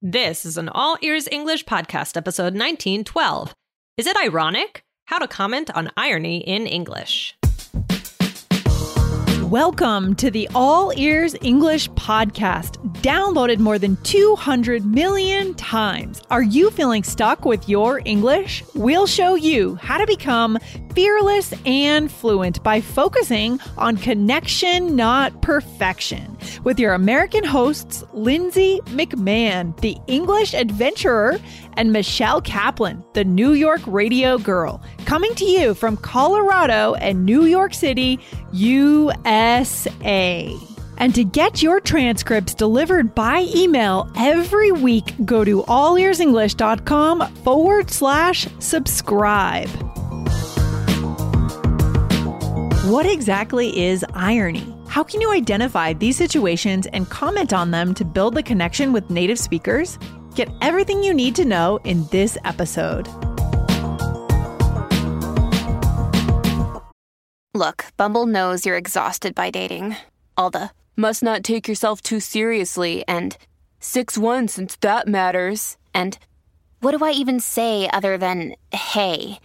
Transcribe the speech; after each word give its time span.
This 0.00 0.46
is 0.46 0.56
an 0.56 0.68
All 0.68 0.96
Ears 1.02 1.26
English 1.28 1.64
podcast, 1.64 2.16
episode 2.16 2.54
1912. 2.54 3.52
Is 3.96 4.06
it 4.06 4.16
ironic? 4.16 4.84
How 5.06 5.18
to 5.18 5.26
comment 5.26 5.72
on 5.74 5.90
irony 5.96 6.38
in 6.38 6.68
English. 6.68 7.36
Welcome 9.42 10.14
to 10.16 10.30
the 10.30 10.48
All 10.54 10.92
Ears 10.96 11.34
English 11.42 11.90
podcast, 11.90 12.76
downloaded 13.02 13.58
more 13.58 13.76
than 13.76 13.96
200 14.04 14.86
million 14.86 15.52
times. 15.54 16.22
Are 16.30 16.42
you 16.42 16.70
feeling 16.70 17.02
stuck 17.02 17.44
with 17.44 17.68
your 17.68 18.00
English? 18.04 18.62
We'll 18.76 19.08
show 19.08 19.34
you 19.34 19.74
how 19.76 19.98
to 19.98 20.06
become 20.06 20.58
fearless 20.98 21.54
and 21.64 22.10
fluent 22.10 22.60
by 22.64 22.80
focusing 22.80 23.60
on 23.76 23.96
connection, 23.96 24.96
not 24.96 25.42
perfection. 25.42 26.36
With 26.64 26.80
your 26.80 26.92
American 26.92 27.44
hosts, 27.44 28.02
Lindsay 28.12 28.80
McMahon, 28.86 29.80
the 29.80 29.96
English 30.08 30.54
adventurer, 30.54 31.38
and 31.74 31.92
Michelle 31.92 32.40
Kaplan, 32.40 33.04
the 33.14 33.22
New 33.22 33.52
York 33.52 33.80
radio 33.86 34.38
girl, 34.38 34.82
coming 35.04 35.32
to 35.36 35.44
you 35.44 35.72
from 35.72 35.96
Colorado 35.98 36.94
and 36.94 37.24
New 37.24 37.44
York 37.44 37.74
City, 37.74 38.18
USA. 38.50 40.52
And 40.96 41.14
to 41.14 41.22
get 41.22 41.62
your 41.62 41.78
transcripts 41.78 42.54
delivered 42.54 43.14
by 43.14 43.46
email 43.54 44.10
every 44.16 44.72
week, 44.72 45.14
go 45.24 45.44
to 45.44 45.62
allearsenglish.com 45.62 47.34
forward 47.44 47.88
slash 47.88 48.48
subscribe. 48.58 49.68
What 52.88 53.04
exactly 53.04 53.84
is 53.84 54.02
irony? 54.14 54.74
How 54.88 55.04
can 55.04 55.20
you 55.20 55.30
identify 55.30 55.92
these 55.92 56.16
situations 56.16 56.86
and 56.94 57.06
comment 57.10 57.52
on 57.52 57.70
them 57.70 57.92
to 57.92 58.02
build 58.02 58.34
the 58.34 58.42
connection 58.42 58.94
with 58.94 59.10
native 59.10 59.38
speakers? 59.38 59.98
Get 60.34 60.48
everything 60.62 61.02
you 61.02 61.12
need 61.12 61.34
to 61.34 61.44
know 61.44 61.80
in 61.84 62.06
this 62.06 62.38
episode. 62.46 63.06
Look, 67.52 67.84
Bumble 67.98 68.24
knows 68.24 68.64
you're 68.64 68.78
exhausted 68.78 69.34
by 69.34 69.50
dating. 69.50 69.94
All 70.38 70.48
the 70.48 70.70
must 70.96 71.22
not 71.22 71.44
take 71.44 71.68
yourself 71.68 72.00
too 72.00 72.20
seriously 72.20 73.04
and 73.06 73.36
6 73.80 74.16
1 74.16 74.48
since 74.48 74.76
that 74.76 75.06
matters. 75.06 75.76
And 75.92 76.18
what 76.80 76.96
do 76.96 77.04
I 77.04 77.10
even 77.10 77.38
say 77.38 77.86
other 77.92 78.16
than 78.16 78.54
hey? 78.72 79.40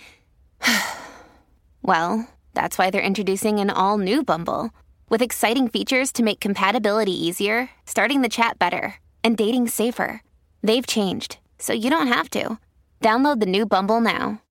well, 1.82 2.30
that's 2.54 2.78
why 2.78 2.90
they're 2.90 3.02
introducing 3.02 3.59
an 3.59 3.70
all 3.70 3.98
new 3.98 4.23
Bumble 4.23 4.72
with 5.09 5.22
exciting 5.22 5.68
features 5.68 6.12
to 6.14 6.23
make 6.23 6.40
compatibility 6.40 7.12
easier, 7.12 7.70
starting 7.86 8.22
the 8.22 8.30
chat 8.30 8.58
better, 8.58 8.95
and 9.23 9.38
dating 9.38 9.68
safer. 9.68 10.22
They've 10.62 10.88
changed, 10.88 11.38
so 11.60 11.73
you 11.73 11.90
don't 11.90 12.08
have 12.08 12.30
to. 12.32 12.58
Download 13.02 13.40
the 13.40 13.45
new 13.45 13.66
Bumble 13.66 14.02
now. 14.02 14.42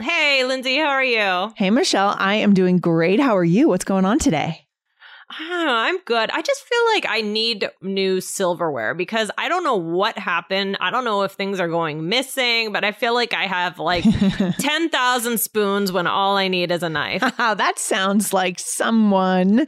Hey, 0.00 0.44
Lindsay, 0.44 0.76
how 0.76 0.88
are 0.90 1.04
you? 1.04 1.52
Hey, 1.56 1.70
Michelle, 1.70 2.14
I 2.16 2.36
am 2.36 2.54
doing 2.54 2.78
great. 2.78 3.20
How 3.20 3.36
are 3.36 3.44
you? 3.44 3.68
What's 3.68 3.84
going 3.84 4.04
on 4.04 4.18
today? 4.18 4.64
Ah, 5.32 5.84
I'm 5.84 5.98
good. 6.00 6.28
I 6.30 6.42
just 6.42 6.62
feel 6.62 6.78
like 6.94 7.06
I 7.08 7.20
need 7.20 7.70
new 7.80 8.20
silverware 8.20 8.94
because 8.94 9.30
I 9.38 9.48
don't 9.48 9.62
know 9.62 9.76
what 9.76 10.18
happened. 10.18 10.76
I 10.80 10.90
don't 10.90 11.04
know 11.04 11.22
if 11.22 11.32
things 11.32 11.60
are 11.60 11.68
going 11.68 12.08
missing, 12.08 12.72
but 12.72 12.84
I 12.84 12.92
feel 12.92 13.14
like 13.14 13.32
I 13.32 13.46
have 13.46 13.78
like 13.78 14.04
10,000 14.58 15.38
spoons 15.38 15.92
when 15.92 16.06
all 16.06 16.36
I 16.36 16.48
need 16.48 16.72
is 16.72 16.82
a 16.82 16.88
knife. 16.88 17.20
that 17.36 17.78
sounds 17.78 18.32
like 18.32 18.58
someone, 18.58 19.66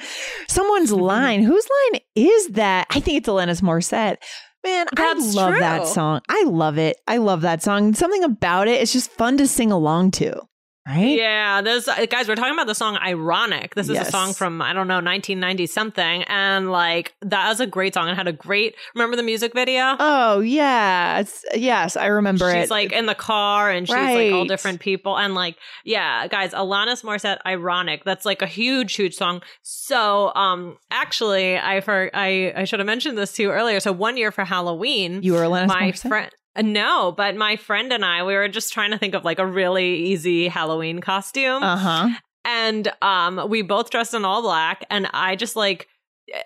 someone's 0.49 0.93
line. 0.93 1.43
Whose 1.43 1.69
line 1.93 2.01
is 2.17 2.49
that? 2.49 2.89
I 2.91 3.01
think 3.01 3.19
it's 3.19 3.29
Alanis 3.29 3.63
Morissette. 3.63 4.17
Man, 4.65 4.87
That's 4.95 5.37
I 5.37 5.41
love 5.41 5.51
true. 5.53 5.61
that 5.61 5.87
song. 5.89 6.21
I 6.29 6.45
love 6.45 6.79
it. 6.79 6.97
I 7.09 7.17
love 7.17 7.41
that 7.41 7.63
song. 7.63 7.95
Something 7.95 8.23
about 8.23 8.69
it, 8.69 8.81
it's 8.81 8.93
just 8.93 9.11
fun 9.11 9.37
to 9.39 9.47
sing 9.49 9.73
along 9.73 10.13
to, 10.13 10.41
right? 10.87 11.17
Yeah, 11.17 11.61
this 11.63 11.87
uh, 11.89 12.07
guys, 12.07 12.29
we're 12.29 12.35
talking 12.35 12.55
about 12.55 12.67
the 12.67 12.75
song 12.75 12.97
"Ironic." 12.97 13.75
This 13.75 13.89
is 13.89 13.95
Yes. 13.95 14.09
a 14.09 14.11
song 14.11 14.33
from 14.35 14.61
I 14.63 14.73
don't 14.73 14.89
know 14.89 14.95
1990 14.97 15.67
something, 15.67 16.23
and 16.25 16.71
like 16.73 17.15
that 17.23 17.49
was 17.49 17.61
a 17.61 17.67
great 17.67 17.95
song. 17.95 18.09
It 18.09 18.15
had 18.17 18.29
a 18.29 18.33
great. 18.33 18.75
Remember 18.95 19.17
the 19.17 19.23
music 19.23 19.53
video? 19.55 19.97
Oh, 19.99 20.41
yeah. 20.41 21.21
It's, 21.21 21.45
yes, 21.55 21.97
I 21.97 22.07
remember 22.07 22.47
she's 22.51 22.55
it. 22.57 22.61
She's 22.63 22.71
like 22.71 22.93
in 22.93 23.07
the 23.07 23.15
car 23.15 23.71
and 23.71 23.87
she's 23.87 23.95
like 23.95 24.33
all 24.33 24.45
different 24.45 24.81
people 24.81 25.17
and 25.19 25.35
like 25.35 25.57
yeah 25.85 26.27
guys 26.29 26.53
alanis 26.53 27.03
morissette 27.05 27.39
ironic 27.47 28.05
that's 28.05 28.25
like 28.25 28.43
a 28.43 28.47
huge 28.47 28.95
huge 28.95 29.15
song 29.15 29.43
so 29.63 30.33
um 30.35 30.77
actually 30.91 31.57
i 31.59 31.81
for 31.81 32.11
i 32.15 32.53
i 32.57 32.65
should 32.65 32.79
have 32.81 32.87
mentioned 32.87 33.17
this 33.19 33.33
to 33.33 33.43
you 33.43 33.51
earlier 33.51 33.81
so 33.81 33.93
one 33.93 34.17
year 34.17 34.31
for 34.33 34.45
halloween 34.45 35.23
you 35.23 35.33
were 35.33 35.41
Alanis 35.41 35.69
my 35.69 35.91
Morissette? 35.93 36.09
friend 36.09 36.31
no 36.61 37.13
but 37.17 37.35
my 37.37 37.57
friend 37.57 37.93
and 37.93 38.05
i 38.05 38.23
we 38.23 38.35
were 38.35 38.49
just 38.49 38.73
trying 38.73 38.91
to 38.91 38.99
think 38.99 39.15
of 39.15 39.25
like 39.25 39.39
a 39.39 39.47
really 39.47 39.95
easy 39.97 40.49
halloween 40.49 41.01
costume 41.01 41.63
Uh-huh. 41.63 42.09
and 42.45 42.93
um 43.01 43.49
we 43.49 43.63
both 43.63 43.91
dressed 43.91 44.15
in 44.15 44.25
all 44.25 44.43
black 44.43 44.85
and 44.91 45.09
i 45.15 45.35
just 45.37 45.57
like 45.57 45.89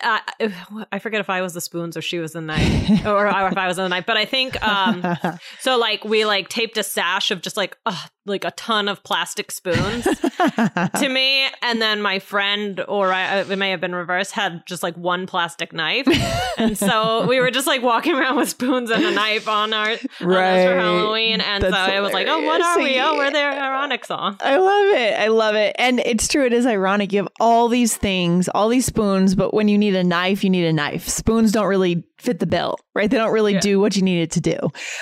uh, 0.03 0.19
I 0.93 0.99
forget 0.99 1.21
if 1.21 1.31
I 1.31 1.43
was 1.43 1.55
the 1.55 1.61
spoons 1.61 1.97
or 1.97 2.03
she 2.03 2.19
was 2.19 2.33
the 2.33 2.41
knife, 2.41 2.89
or 3.07 3.27
if 3.27 3.57
I 3.57 3.67
was 3.67 3.77
the 3.77 3.89
knife. 3.89 4.07
But 4.07 4.17
I 4.17 4.25
think 4.25 4.61
um, 4.67 5.05
so. 5.61 5.77
Like 5.77 6.05
we 6.05 6.25
like 6.25 6.49
taped 6.49 6.79
a 6.79 6.83
sash 6.83 7.31
of 7.31 7.43
just 7.43 7.57
like 7.57 7.77
uh, 7.85 8.07
like 8.25 8.45
a 8.45 8.51
ton 8.53 8.89
of 8.89 9.05
plastic 9.05 9.53
spoons 9.53 10.05
to 10.99 11.09
me, 11.09 11.47
and 11.63 11.81
then 11.83 12.01
my 12.01 12.19
friend, 12.19 12.83
or 12.89 13.13
I, 13.13 13.41
it 13.41 13.57
may 13.59 13.71
have 13.71 13.81
been 13.81 13.95
reversed, 13.95 14.33
had 14.33 14.67
just 14.67 14.83
like 14.83 14.97
one 14.97 15.27
plastic 15.27 15.73
knife, 15.73 16.09
and 16.57 16.77
so 16.79 17.27
we 17.27 17.41
were 17.41 17.51
just 17.51 17.67
like 17.67 17.83
walking 17.83 18.15
around 18.15 18.37
with 18.37 18.49
spoons 18.49 18.91
and 18.91 19.05
a 19.05 19.13
knife 19.13 19.49
on 19.49 19.73
our 19.73 19.91
on 19.91 19.97
us 19.97 20.01
for 20.21 20.29
Halloween, 20.81 21.41
and 21.41 21.63
That's 21.63 21.75
so 21.75 21.97
it 21.97 22.01
was 22.01 22.13
like, 22.13 22.27
oh, 22.27 22.41
what 22.41 22.61
are 22.61 22.79
we? 22.79 22.99
Oh, 22.99 23.17
we're 23.17 23.31
the 23.31 23.39
ironic 23.39 24.05
song. 24.05 24.39
I 24.41 24.57
love 24.57 24.87
it. 24.97 25.19
I 25.19 25.29
love 25.29 25.55
it. 25.55 25.77
And 25.79 26.01
it's 26.01 26.27
true. 26.29 26.47
It 26.47 26.53
is 26.53 26.67
ironic. 26.67 27.13
You 27.13 27.21
have 27.21 27.29
all 27.39 27.69
these 27.69 27.97
things, 27.97 28.49
all 28.49 28.69
these 28.69 28.87
spoons, 28.87 29.35
but 29.35 29.55
when 29.55 29.66
you 29.69 29.79
need 29.79 29.95
a 29.95 30.05
knife, 30.05 30.43
you 30.45 30.51
need 30.51 30.65
a 30.67 30.73
knife. 30.73 31.09
Spoons 31.09 31.53
don't 31.53 31.67
really 31.67 32.05
fit 32.19 32.39
the 32.39 32.47
bill, 32.47 32.77
right? 32.95 33.11
They 33.11 33.17
don't 33.17 33.33
really 33.33 33.55
Yeah. 33.55 33.61
do 33.61 33.81
what 33.81 33.97
you 33.97 34.03
need 34.03 34.23
it 34.23 34.31
to 34.33 34.41
do 34.41 34.57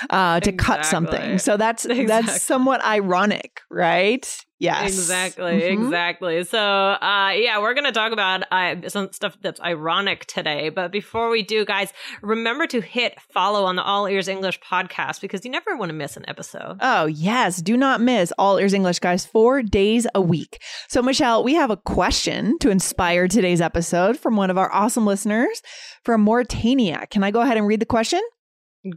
uh, 0.09 0.39
to 0.41 0.51
cut 0.51 0.85
something. 0.85 1.37
So 1.39 1.57
that's 1.57 1.85
Exactly. 1.85 2.05
that's 2.05 2.41
somewhat 2.43 2.83
ironic, 2.83 3.61
right? 3.69 4.25
Yes. 4.57 4.93
Exactly, 4.93 5.61
Mhm. 5.61 5.83
exactly. 5.85 6.43
So, 6.45 6.57
uh, 6.59 7.33
yeah, 7.35 7.59
we're 7.59 7.73
going 7.73 7.83
to 7.85 7.91
talk 7.91 8.13
about 8.13 8.43
uh, 8.51 8.87
some 8.87 9.11
stuff 9.11 9.35
that's 9.41 9.59
ironic 9.59 10.25
today. 10.27 10.69
But 10.69 10.93
before 10.93 11.29
we 11.29 11.43
do, 11.43 11.65
guys, 11.65 11.91
remember 12.21 12.65
to 12.67 12.79
hit 12.79 13.19
follow 13.33 13.65
on 13.65 13.75
the 13.75 13.83
All 13.83 14.07
Ears 14.07 14.29
English 14.29 14.61
podcast 14.61 15.19
because 15.19 15.43
you 15.43 15.51
never 15.51 15.75
want 15.75 15.89
to 15.89 15.93
miss 15.93 16.15
an 16.15 16.23
episode. 16.29 16.77
Oh, 16.79 17.05
yes. 17.05 17.61
Do 17.61 17.75
not 17.75 17.99
miss 17.99 18.31
All 18.37 18.57
Ears 18.57 18.73
English, 18.73 18.99
guys, 18.99 19.25
four 19.25 19.61
days 19.61 20.07
a 20.15 20.21
week. 20.21 20.61
So, 20.87 21.01
Michelle, 21.01 21.43
we 21.43 21.55
have 21.55 21.69
a 21.69 21.77
question 21.77 22.57
to 22.59 22.69
inspire 22.69 23.27
today's 23.27 23.59
episode 23.59 24.17
from 24.17 24.37
one 24.37 24.49
of 24.49 24.57
our 24.57 24.71
awesome 24.71 25.05
listeners 25.05 25.61
from 26.05 26.21
Mauritania. 26.21 27.07
Can 27.11 27.25
I 27.25 27.31
go 27.31 27.41
ahead 27.41 27.57
and 27.57 27.67
read 27.67 27.81
the 27.81 27.85
question? 27.85 28.21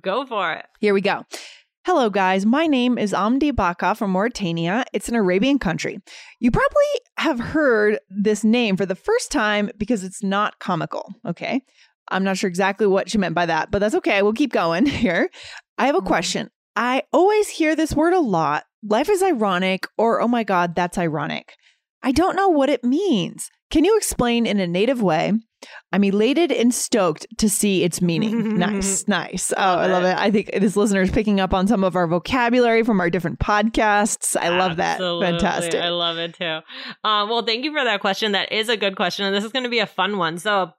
Go 0.02 0.24
for 0.26 0.52
it. 0.52 0.66
Here 0.80 0.92
we 0.94 1.00
go. 1.00 1.24
Hello, 1.88 2.10
guys. 2.10 2.44
My 2.44 2.66
name 2.66 2.98
is 2.98 3.14
Amdi 3.14 3.56
Baka 3.56 3.94
from 3.94 4.10
Mauritania. 4.10 4.84
It's 4.92 5.08
an 5.08 5.14
Arabian 5.14 5.58
country. 5.58 5.98
You 6.38 6.50
probably 6.50 6.84
have 7.16 7.38
heard 7.40 7.98
this 8.10 8.44
name 8.44 8.76
for 8.76 8.84
the 8.84 8.94
first 8.94 9.32
time 9.32 9.70
because 9.78 10.04
it's 10.04 10.22
not 10.22 10.58
comical. 10.58 11.14
Okay. 11.26 11.62
I'm 12.10 12.24
not 12.24 12.36
sure 12.36 12.46
exactly 12.46 12.86
what 12.86 13.08
she 13.08 13.16
meant 13.16 13.34
by 13.34 13.46
that, 13.46 13.70
but 13.70 13.78
that's 13.78 13.94
okay. 13.94 14.20
We'll 14.20 14.34
keep 14.34 14.52
going 14.52 14.84
here. 15.04 15.30
I 15.78 15.86
have 15.86 15.94
a 15.94 16.02
Mhm. 16.02 16.06
question. 16.08 16.50
I 16.76 17.04
always 17.10 17.48
hear 17.48 17.74
this 17.74 17.94
word 17.94 18.12
a 18.12 18.20
lot. 18.20 18.64
Life 18.82 19.08
is 19.08 19.22
ironic, 19.22 19.86
or 19.96 20.20
oh 20.20 20.28
my 20.28 20.44
God, 20.44 20.74
that's 20.74 20.98
ironic. 20.98 21.54
I 22.02 22.12
don't 22.12 22.36
know 22.36 22.50
what 22.50 22.68
it 22.68 22.84
means. 22.84 23.48
Can 23.70 23.86
you 23.86 23.96
explain 23.96 24.44
in 24.44 24.60
a 24.60 24.66
native 24.66 25.00
way? 25.00 25.32
I'm 25.92 26.04
elated 26.04 26.52
and 26.52 26.72
stoked 26.72 27.26
to 27.38 27.48
see 27.50 27.84
its 27.84 28.00
meaning. 28.00 28.58
nice, 28.58 29.06
nice. 29.08 29.52
Oh, 29.56 29.62
I 29.62 29.86
love 29.86 29.98
Love 30.02 30.12
it. 30.12 30.18
I 30.18 30.30
think 30.30 30.52
this 30.52 30.76
listener 30.76 31.02
is 31.02 31.10
picking 31.10 31.40
up 31.40 31.52
on 31.52 31.66
some 31.66 31.82
of 31.84 31.96
our 31.96 32.06
vocabulary 32.06 32.82
from 32.84 33.00
our 33.00 33.10
different 33.10 33.38
podcasts. 33.40 34.36
I 34.40 34.50
love 34.50 34.76
that. 34.76 34.98
Fantastic. 34.98 35.74
I 35.74 35.88
love 35.88 36.18
it 36.18 36.34
too. 36.34 36.60
Um, 37.04 37.28
well, 37.28 37.42
thank 37.42 37.64
you 37.64 37.72
for 37.72 37.82
that 37.82 38.00
question. 38.00 38.32
That 38.32 38.52
is 38.52 38.68
a 38.68 38.76
good 38.76 38.96
question. 38.96 39.26
And 39.26 39.34
this 39.34 39.44
is 39.44 39.52
going 39.52 39.64
to 39.64 39.68
be 39.68 39.80
a 39.80 39.86
fun 39.86 40.18
one. 40.18 40.38
So, 40.38 40.72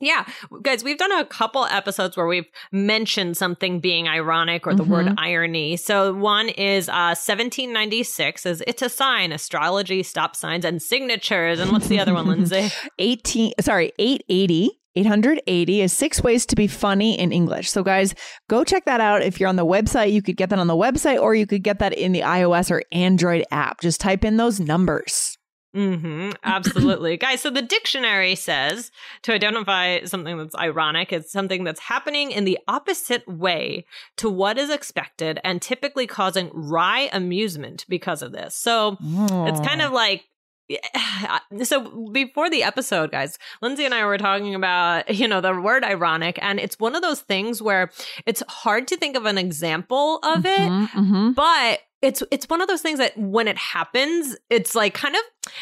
yeah, 0.00 0.24
guys, 0.62 0.84
we've 0.84 0.98
done 0.98 1.12
a 1.12 1.24
couple 1.24 1.64
episodes 1.66 2.16
where 2.16 2.26
we've 2.26 2.46
mentioned 2.72 3.36
something 3.36 3.80
being 3.80 4.06
ironic 4.08 4.66
or 4.66 4.74
the 4.74 4.84
word 4.84 5.06
Mhm. 5.06 5.14
irony. 5.18 5.76
So 5.76 6.12
one 6.14 6.48
is 6.48 6.88
uh 6.88 7.14
1796 7.14 8.46
is 8.46 8.62
it's 8.66 8.82
a 8.82 8.88
sign, 8.88 9.32
astrology, 9.32 10.02
stop 10.02 10.36
signs, 10.36 10.64
and 10.64 10.80
signatures. 10.82 11.58
And 11.60 11.72
what's 11.72 11.88
the 11.88 12.00
other 12.00 12.14
one, 12.14 12.26
Lindsay? 12.26 12.70
18, 12.98 13.52
sorry, 13.60 13.92
880. 13.98 14.70
880 14.96 15.80
is 15.82 15.92
six 15.92 16.22
ways 16.24 16.44
to 16.46 16.56
be 16.56 16.66
funny 16.66 17.16
in 17.16 17.30
English. 17.30 17.70
So, 17.70 17.84
guys, 17.84 18.14
go 18.48 18.64
check 18.64 18.84
that 18.86 19.00
out. 19.00 19.22
If 19.22 19.38
you're 19.38 19.48
on 19.48 19.54
the 19.54 19.64
website, 19.64 20.10
you 20.12 20.22
could 20.22 20.36
get 20.36 20.50
that 20.50 20.58
on 20.58 20.66
the 20.66 20.74
website 20.74 21.20
or 21.22 21.36
you 21.36 21.46
could 21.46 21.62
get 21.62 21.78
that 21.78 21.92
in 21.92 22.10
the 22.10 22.22
iOS 22.22 22.68
or 22.70 22.82
Android 22.90 23.44
app. 23.52 23.80
Just 23.80 24.00
type 24.00 24.24
in 24.24 24.38
those 24.38 24.58
numbers. 24.58 25.37
Mm-hmm, 25.76 26.30
absolutely. 26.44 27.16
Guys, 27.18 27.40
so 27.42 27.50
the 27.50 27.62
dictionary 27.62 28.34
says 28.34 28.90
to 29.22 29.32
identify 29.32 30.02
something 30.04 30.38
that's 30.38 30.54
ironic 30.56 31.12
is 31.12 31.30
something 31.30 31.64
that's 31.64 31.80
happening 31.80 32.30
in 32.30 32.44
the 32.44 32.58
opposite 32.68 33.26
way 33.28 33.84
to 34.16 34.30
what 34.30 34.58
is 34.58 34.70
expected 34.70 35.38
and 35.44 35.60
typically 35.60 36.06
causing 36.06 36.50
wry 36.54 37.10
amusement 37.12 37.84
because 37.88 38.22
of 38.22 38.32
this. 38.32 38.54
So 38.54 38.96
it's 39.00 39.60
kind 39.60 39.82
of 39.82 39.92
like 39.92 40.24
so 41.62 42.10
before 42.12 42.50
the 42.50 42.62
episode 42.62 43.10
guys 43.10 43.38
lindsay 43.62 43.86
and 43.86 43.94
i 43.94 44.04
were 44.04 44.18
talking 44.18 44.54
about 44.54 45.14
you 45.14 45.26
know 45.26 45.40
the 45.40 45.58
word 45.58 45.82
ironic 45.82 46.38
and 46.42 46.60
it's 46.60 46.78
one 46.78 46.94
of 46.94 47.00
those 47.00 47.22
things 47.22 47.62
where 47.62 47.90
it's 48.26 48.42
hard 48.48 48.86
to 48.86 48.94
think 48.98 49.16
of 49.16 49.24
an 49.24 49.38
example 49.38 50.18
of 50.22 50.44
it 50.44 50.58
Mhm, 50.58 50.88
mhm. 50.90 51.34
but 51.34 51.80
it's 52.02 52.22
it's 52.30 52.48
one 52.48 52.60
of 52.60 52.68
those 52.68 52.82
things 52.82 52.98
that 52.98 53.16
when 53.18 53.48
it 53.48 53.58
happens 53.58 54.36
it's 54.50 54.74
like 54.74 54.94
kind 54.94 55.14
of 55.14 55.20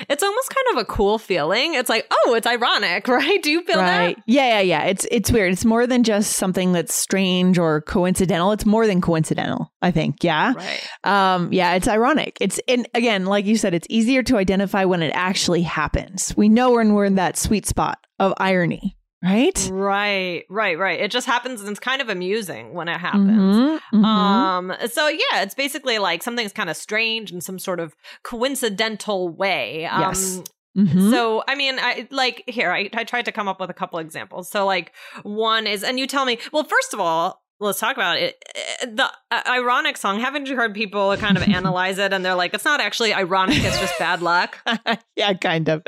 it's 0.09 0.23
almost 0.23 0.51
kind 0.51 0.77
of 0.77 0.83
a 0.83 0.85
cool 0.85 1.19
feeling 1.19 1.75
it's 1.75 1.89
like 1.89 2.07
oh 2.11 2.35
it's 2.35 2.47
ironic 2.47 3.07
right 3.09 3.43
do 3.43 3.51
you 3.51 3.63
feel 3.63 3.77
right. 3.79 4.17
Yeah, 4.27 4.61
yeah, 4.61 4.61
yeah. 4.61 4.85
It's 4.85 5.07
it's 5.11 5.31
weird. 5.31 5.53
It's 5.53 5.65
more 5.65 5.87
than 5.87 6.03
just 6.03 6.33
something 6.33 6.73
that's 6.73 6.95
strange 6.95 7.59
or 7.59 7.83
coincidental. 7.83 8.53
It's 8.53 8.67
more 8.67 8.87
than 8.87 9.01
coincidental, 9.01 9.73
I 9.83 9.91
think. 9.91 10.23
Yeah. 10.23 10.55
right 10.55 10.89
Um, 11.05 11.53
yeah, 11.53 11.75
it's 11.75 11.89
ironic. 11.89 12.37
It's 12.41 12.61
and 12.69 12.89
again, 12.95 13.27
like 13.27 13.45
you 13.45 13.57
said, 13.57 13.75
it's 13.75 13.87
easier 13.91 14.23
to 14.25 14.37
identify 14.37 14.85
when 14.85 15.03
it 15.03 15.13
actually 15.15 15.63
happens. 15.63 16.35
We 16.37 16.49
know 16.49 16.73
when 16.73 16.95
we're 16.95 17.05
in 17.05 17.17
that 17.17 17.37
sweet 17.37 17.67
spot 17.67 17.99
of 18.19 18.35
irony, 18.39 18.97
right? 19.27 19.69
right 19.73 20.45
right 20.49 20.79
right 20.79 21.01
it 21.01 21.11
just 21.11 21.27
happens 21.27 21.61
and 21.61 21.71
it's 21.71 21.81
kind 21.81 22.01
of 22.01 22.09
amusing 22.09 22.73
when 22.75 22.89
it 22.89 22.99
happens 22.99 23.31
Mhm, 23.31 23.81
mhm. 23.93 24.05
Um, 24.05 24.65
so 24.89 25.09
yeah, 25.09 25.43
it's 25.43 25.55
basically 25.55 25.99
like 25.99 26.23
something's 26.23 26.53
kind 26.53 26.71
of 26.71 26.77
strange 26.77 27.33
in 27.33 27.41
some 27.41 27.59
sort 27.59 27.81
of 27.81 27.95
coincidental 28.23 29.29
way. 29.29 29.87
Um, 29.87 30.01
Yes. 30.01 30.43
Mhm. 30.77 31.11
So, 31.11 31.43
I 31.49 31.55
mean, 31.55 31.79
I 31.79 32.07
like 32.11 32.45
here, 32.47 32.71
I, 32.71 32.91
I 32.93 33.05
tried 33.05 33.25
to 33.25 33.33
come 33.33 33.49
up 33.49 33.59
with 33.61 33.71
a 33.71 33.75
couple 33.75 33.99
examples. 33.99 34.51
So, 34.51 34.67
like, 34.67 34.93
one 35.23 35.67
is, 35.67 35.83
and 35.83 35.99
you 35.99 36.07
tell 36.07 36.27
me, 36.27 36.39
well, 36.53 36.65
first 36.65 36.93
of 36.93 37.01
all, 37.01 37.43
let's 37.61 37.81
talk 37.81 37.97
about 37.97 38.19
it. 38.19 38.37
Eh, 38.55 38.87
The 38.87 39.11
uh, 39.31 39.43
ironic 39.49 39.97
song, 39.97 40.21
haven't 40.21 40.47
you 40.49 40.57
heard 40.57 40.75
people 40.75 41.17
kind 41.17 41.37
of 41.37 41.43
analyze 41.49 41.99
it 41.99 42.13
and 42.13 42.25
they're 42.25 42.35
like, 42.35 42.53
it's 42.55 42.65
not 42.65 42.81
actually 42.81 43.15
ironic, 43.15 43.63
it's 43.65 43.79
just 43.81 43.99
bad 43.99 44.21
luck? 44.23 44.59
yeah, 45.17 45.33
kind 45.35 45.69
of. 45.69 45.83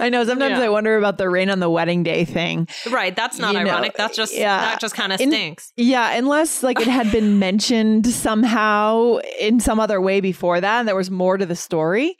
I 0.00 0.08
know. 0.08 0.24
Sometimes 0.24 0.58
Yeah. 0.58 0.64
I 0.64 0.68
wonder 0.68 0.96
about 0.96 1.18
the 1.18 1.28
rain 1.28 1.48
on 1.50 1.60
the 1.60 1.70
wedding 1.70 2.02
day 2.02 2.24
thing. 2.24 2.66
Right. 2.90 3.14
That's 3.14 3.38
not 3.38 3.54
You 3.54 3.62
know, 3.64 3.70
ironic. 3.70 3.94
That's 3.96 4.16
just, 4.16 4.34
yeah. 4.34 4.60
that 4.60 4.80
just 4.80 4.94
kind 4.94 5.12
of 5.12 5.20
In- 5.20 5.30
stinks. 5.30 5.72
Yeah, 5.76 6.16
unless 6.16 6.62
like 6.62 6.80
it 6.80 6.88
had 6.88 7.12
been 7.12 7.38
mentioned 7.38 8.06
somehow 8.06 9.18
in 9.38 9.60
some 9.60 9.78
other 9.78 10.00
way 10.00 10.20
before 10.20 10.60
that, 10.60 10.78
and 10.80 10.88
there 10.88 10.96
was 10.96 11.10
more 11.10 11.36
to 11.36 11.46
the 11.46 11.56
story. 11.56 12.16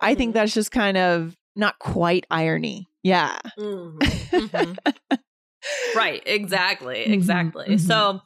I 0.00 0.14
think 0.14 0.30
Mhm. 0.30 0.34
that's 0.34 0.54
just 0.54 0.70
kind 0.70 0.96
of 0.96 1.34
not 1.56 1.78
quite 1.78 2.26
irony. 2.30 2.88
Yeah. 3.02 3.36
Mhm, 3.58 3.98
mhm. 3.98 4.78
right 5.96 6.22
exactly 6.26 7.04
Mhm, 7.06 7.12
exactly 7.12 7.78
so 7.78 8.20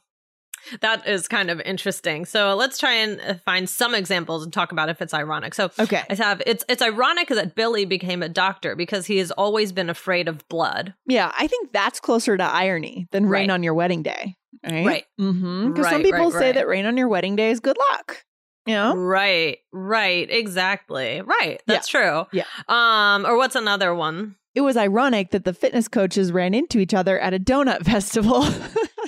that 0.81 1.07
is 1.07 1.29
kind 1.29 1.51
of 1.51 1.61
interesting 1.63 2.25
so 2.25 2.55
let's 2.55 2.79
try 2.79 2.93
and 2.93 3.41
find 3.45 3.69
some 3.69 3.95
examples 3.95 4.43
and 4.45 4.53
talk 4.53 4.73
about 4.73 4.89
if 4.89 5.01
it's 5.03 5.15
ironic 5.15 5.55
so 5.55 5.71
Okay. 5.79 6.03
i 6.11 6.15
have 6.15 6.43
it's 6.47 6.65
it's 6.69 6.83
ironic 6.83 7.29
that 7.29 7.55
billy 7.55 7.85
became 7.85 8.23
a 8.23 8.29
doctor 8.29 8.77
because 8.77 9.07
he 9.07 9.19
has 9.19 9.31
always 9.33 9.73
been 9.73 9.91
afraid 9.91 10.29
of 10.29 10.47
blood 10.49 10.95
Yeah, 11.07 11.33
I 11.39 11.47
think 11.47 11.73
that's 11.73 12.01
closer 12.01 12.37
to 12.37 12.45
irony 12.45 13.07
than 13.13 13.27
rain 13.27 13.49
Right. 13.49 13.55
on 13.55 13.63
your 13.63 13.75
wedding 13.75 14.03
day. 14.03 14.37
Right. 14.65 14.87
Right. 14.87 15.05
Mm-hmm. 15.21 15.73
Because 15.73 15.89
some 15.89 16.03
people 16.03 16.31
right, 16.31 16.33
say 16.33 16.47
right. 16.47 16.55
that 16.57 16.67
rain 16.69 16.87
on 16.87 16.97
your 16.97 17.09
wedding 17.09 17.37
day 17.37 17.51
is 17.51 17.61
good 17.61 17.77
luck. 17.93 18.25
You 18.67 18.75
know? 18.75 18.95
right 18.97 19.59
right 19.73 20.29
exactly 20.31 21.23
right 21.23 21.63
that's 21.67 21.89
true 21.89 22.27
Yeah. 22.33 22.45
um 22.69 23.25
or 23.25 23.37
what's 23.39 23.55
another 23.57 23.95
one 23.95 24.37
It 24.55 24.61
was 24.61 24.77
ironic 24.77 25.31
that 25.31 25.45
the 25.45 25.55
fitness 25.55 25.89
coaches 25.89 26.33
ran 26.33 26.53
into 26.53 26.79
each 26.79 26.93
other 26.93 27.19
at 27.19 27.33
a 27.33 27.39
donut 27.39 27.85
festival. 27.93 28.45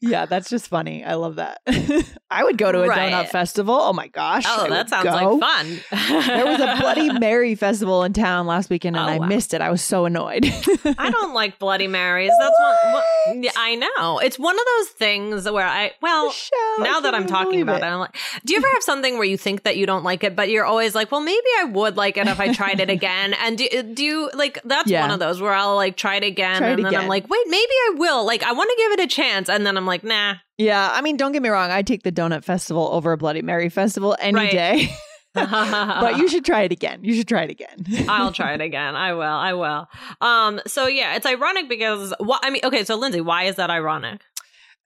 yeah, 0.00 0.26
that's 0.26 0.50
just 0.50 0.68
funny. 0.68 1.04
I 1.04 1.14
love 1.14 1.36
that. 1.36 1.60
I 2.30 2.44
would 2.44 2.58
go 2.58 2.70
to 2.72 2.82
a 2.82 2.88
Right. 2.88 3.12
donut 3.12 3.28
festival. 3.28 3.74
Oh 3.74 3.92
my 3.92 4.08
gosh. 4.08 4.44
oh 4.46 4.66
I 4.66 4.68
that 4.70 4.88
sounds 4.90 5.04
go. 5.04 5.10
like 5.10 5.40
fun 5.40 5.80
There 6.26 6.44
was 6.46 6.60
a 6.60 6.76
Bloody 6.80 7.10
Mary 7.18 7.54
festival 7.54 8.02
in 8.02 8.12
town 8.12 8.46
last 8.46 8.68
weekend 8.70 8.96
and 8.96 9.04
Oh, 9.08 9.12
I 9.12 9.18
wow. 9.18 9.26
missed 9.26 9.54
it. 9.54 9.60
I 9.60 9.70
was 9.70 9.80
so 9.82 10.04
annoyed. 10.04 10.44
I 10.98 11.10
don't 11.10 11.32
like 11.32 11.58
Bloody 11.58 11.86
Marys. 11.86 12.32
That's 12.38 12.54
one. 12.58 12.92
What, 12.92 13.04
yeah, 13.44 13.50
I 13.56 13.76
know. 13.76 14.18
It's 14.18 14.38
one 14.38 14.54
of 14.58 14.64
those 14.78 14.88
things 14.90 15.48
where 15.50 15.66
I 15.66 15.92
well. 16.02 16.26
Michelle, 16.26 16.58
I 16.58 16.82
now 16.82 17.00
that 17.00 17.14
I'm 17.14 17.26
talking 17.26 17.60
about 17.62 17.80
it. 17.80 17.84
I'm 17.84 18.00
like, 18.00 18.16
do 18.44 18.52
you 18.52 18.58
ever 18.58 18.68
have 18.74 18.82
something 18.82 19.14
where 19.14 19.24
you 19.24 19.36
think 19.38 19.62
that 19.62 19.76
you 19.76 19.86
don't 19.86 20.04
like 20.04 20.24
it, 20.24 20.34
but 20.36 20.48
you're 20.50 20.64
always 20.66 20.94
like, 20.94 21.10
well, 21.12 21.20
maybe 21.22 21.46
I 21.60 21.64
would 21.64 21.96
like 21.96 22.16
it 22.16 22.26
if 22.26 22.40
I 22.40 22.52
tried 22.52 22.80
it 22.80 22.90
again? 22.90 23.34
And 23.34 23.56
do, 23.56 23.68
do 23.94 24.04
you 24.04 24.30
like 24.34 24.58
that's 24.64 24.90
Yeah. 24.90 25.02
one 25.02 25.10
of 25.12 25.20
those 25.20 25.40
where 25.40 25.52
I'll 25.54 25.76
like 25.76 25.96
try 25.96 26.16
it 26.16 26.24
again, 26.24 26.58
Try 26.58 26.68
it 26.68 26.72
and 26.74 26.78
then 26.80 26.86
again. 26.86 27.02
I'm 27.02 27.08
like, 27.08 27.28
wait, 27.28 27.46
maybe 27.46 27.72
I 27.88 27.94
will. 27.96 28.26
Like, 28.26 28.42
I 28.42 28.52
want 28.52 28.68
to 28.70 28.76
give 28.76 28.92
it 28.92 29.00
a 29.04 29.06
chance, 29.08 29.48
and 29.48 29.64
then 29.64 29.76
I'm 29.76 29.83
like, 29.86 30.04
nah. 30.04 30.34
Yeah, 30.58 30.90
I 30.92 31.00
mean, 31.00 31.16
don't 31.16 31.32
get 31.32 31.42
me 31.42 31.48
wrong. 31.48 31.70
I 31.70 31.82
take 31.82 32.02
the 32.02 32.12
donut 32.12 32.44
festival 32.44 32.88
over 32.92 33.12
a 33.12 33.16
Bloody 33.16 33.42
Mary 33.42 33.68
festival 33.68 34.16
any 34.20 34.34
Right. 34.36 34.50
day. 34.52 34.88
but 35.34 36.16
you 36.18 36.28
should 36.28 36.44
try 36.44 36.62
it 36.62 36.70
again. 36.72 37.00
You 37.02 37.12
should 37.14 37.26
try 37.26 37.42
it 37.42 37.50
again. 37.50 38.06
I'll 38.08 38.30
try 38.32 38.54
it 38.54 38.60
again. 38.70 38.94
I 38.94 39.14
will. 39.14 39.22
I 39.22 39.52
will. 39.54 39.88
Um. 40.20 40.60
So 40.66 40.86
yeah, 40.86 41.16
it's 41.16 41.26
ironic 41.26 41.68
because 41.68 42.14
what 42.20 42.40
I 42.44 42.50
mean. 42.50 42.60
Okay. 42.64 42.84
So 42.84 42.94
Lindsay, 42.96 43.20
why 43.20 43.44
is 43.44 43.56
that 43.56 43.68
ironic? 43.70 44.20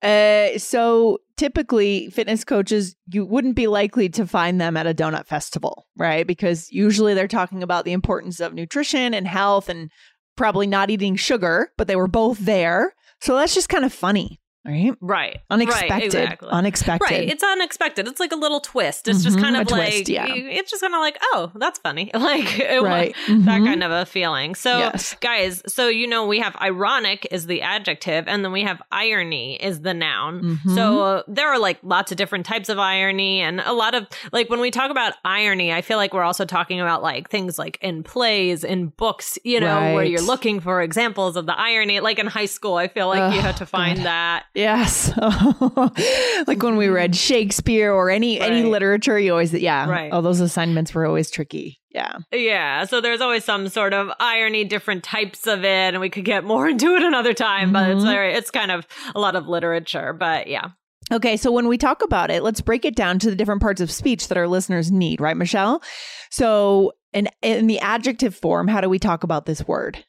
Uh, 0.01 0.57
so 0.59 1.19
typically, 1.37 2.09
fitness 2.11 2.45
coaches, 2.45 2.95
you 3.13 3.27
wouldn't 3.27 3.57
be 3.57 3.67
likely 3.67 4.09
to 4.11 4.27
find 4.27 4.61
them 4.61 4.77
at 4.77 4.87
a 4.87 4.95
donut 4.95 5.27
festival, 5.27 5.87
right? 5.97 6.27
Because 6.27 6.71
usually 6.71 7.15
they're 7.15 7.27
talking 7.29 7.63
about 7.65 7.85
the 7.85 7.93
importance 7.93 8.39
of 8.41 8.55
nutrition 8.55 9.13
and 9.13 9.27
health 9.27 9.69
and 9.69 9.91
probably 10.37 10.69
not 10.69 10.89
eating 10.89 11.17
sugar, 11.17 11.73
but 11.77 11.89
they 11.89 11.97
were 11.97 12.07
both 12.07 12.39
there. 12.39 12.95
So 13.21 13.35
that's 13.35 13.55
just 13.55 13.69
kind 13.69 13.85
of 13.85 13.93
funny, 13.93 14.41
right? 14.65 14.93
Right. 15.01 15.39
Unexpected. 15.51 15.91
Right, 15.91 16.05
exactly. 16.05 16.49
Unexpected. 16.51 17.11
Right. 17.11 17.29
It's 17.29 17.43
unexpected. 17.43 18.07
It's 18.09 18.21
like 18.21 18.33
a 18.33 18.37
little 18.37 18.61
twist. 18.61 19.09
It's 19.09 19.23
just 19.25 19.37
Mhm, 19.39 19.43
kind 19.43 19.57
of 19.57 19.67
twist, 19.69 19.97
like 19.99 20.09
yeah. 20.09 20.27
it's 20.29 20.71
just 20.71 20.83
kind 20.83 20.95
of 20.95 21.01
like, 21.01 21.19
oh, 21.33 21.51
that's 21.55 21.79
funny. 21.79 22.11
Like 22.19 22.59
it 22.59 22.83
right. 22.83 23.15
that 23.29 23.33
Mhm. 23.37 23.65
kind 23.67 23.83
of 23.83 23.91
a 23.91 24.05
feeling. 24.05 24.55
So 24.55 24.79
Yes. 24.79 25.15
guys, 25.21 25.63
so 25.67 25.89
you 25.89 26.07
know 26.07 26.27
we 26.27 26.41
have 26.41 26.55
ironic 26.61 27.27
is 27.31 27.47
the 27.47 27.63
adjective 27.63 28.25
and 28.29 28.45
then 28.45 28.53
we 28.53 28.63
have 28.63 28.83
irony 28.93 29.55
is 29.63 29.81
the 29.83 29.95
noun. 29.95 30.59
Mhm. 30.65 30.75
So 30.75 31.03
uh, 31.03 31.23
there 31.29 31.49
are 31.49 31.59
like 31.59 31.79
lots 31.83 32.11
of 32.11 32.19
different 32.19 32.45
types 32.45 32.69
of 32.69 32.79
irony 32.79 33.41
and 33.41 33.61
a 33.61 33.73
lot 33.73 33.95
of 33.95 34.07
like 34.33 34.51
when 34.51 34.61
we 34.61 34.71
talk 34.71 34.91
about 34.91 35.15
irony, 35.25 35.73
I 35.73 35.81
feel 35.81 35.97
like 35.97 36.13
we're 36.13 36.23
also 36.25 36.45
talking 36.45 36.81
about 36.81 37.03
like 37.03 37.31
things 37.31 37.59
like 37.59 37.79
in 37.81 38.03
plays, 38.03 38.65
in 38.65 38.89
books, 38.89 39.39
you 39.45 39.61
know, 39.61 39.95
where 39.95 40.05
you're 40.05 40.21
looking 40.21 40.61
for 40.61 40.83
examples 40.83 41.37
of 41.37 41.47
the 41.47 41.59
irony. 41.59 42.01
Like 42.01 42.19
in 42.19 42.27
high 42.27 42.47
school, 42.47 42.75
I 42.77 42.89
feel 42.89 43.09
like 43.09 43.33
you 43.33 43.39
Ugh, 43.39 43.45
have 43.45 43.57
to 43.57 43.67
find 43.67 43.99
God. 43.99 44.07
that. 44.07 44.45
Yes. 44.59 45.13
like 46.47 46.63
when 46.63 46.77
we 46.77 46.89
read 46.89 47.15
Shakespeare 47.15 47.93
or 47.93 48.11
any 48.11 48.41
any 48.41 48.65
literature, 48.65 49.19
you 49.19 49.31
always 49.33 49.53
yeah. 49.53 49.89
Right. 49.89 50.11
Oh, 50.13 50.21
those 50.21 50.41
assignments 50.41 50.93
were 50.95 51.07
always 51.07 51.31
tricky. 51.31 51.81
Yeah. 51.91 52.19
Yeah, 52.33 52.85
so 52.85 53.01
there's 53.01 53.21
always 53.21 53.45
some 53.45 53.69
sort 53.69 53.95
of 53.95 54.11
irony, 54.21 54.65
different 54.65 55.05
types 55.05 55.47
of 55.47 55.61
it, 55.65 55.95
and 55.95 56.01
we 56.01 56.11
could 56.11 56.25
get 56.25 56.45
more 56.45 56.69
into 56.73 56.95
it 56.97 57.03
another 57.03 57.35
time. 57.35 57.73
But 57.73 57.91
it's 57.91 58.03
Mhm. 58.05 58.11
very, 58.11 58.35
it's 58.35 58.51
kind 58.51 58.71
of 58.71 58.87
a 59.15 59.21
lot 59.21 59.37
of 59.37 59.47
literature. 59.49 60.13
But 60.13 60.49
yeah, 60.49 60.71
Okay, 61.11 61.37
so 61.39 61.51
when 61.51 61.69
we 61.69 61.79
talk 61.79 62.03
about 62.03 62.31
it, 62.31 62.43
let's 62.43 62.61
break 62.61 62.85
it 62.85 62.95
down 62.95 63.19
to 63.21 63.31
the 63.31 63.37
different 63.37 63.63
parts 63.63 63.81
of 63.81 63.91
speech 63.91 64.29
that 64.29 64.37
our 64.37 64.47
listeners 64.49 64.91
need, 64.93 65.21
right, 65.21 65.37
Michelle? 65.37 65.83
So, 66.31 66.93
in 67.15 67.29
in 67.43 67.67
the 67.69 67.79
adjective 67.79 68.35
form, 68.35 68.69
how 68.69 68.81
do 68.83 68.89
we 68.89 68.99
talk 68.99 69.23
about 69.25 69.47
this 69.47 69.67
word? 69.67 70.05